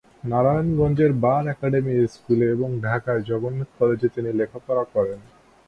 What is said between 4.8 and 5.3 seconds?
করেন।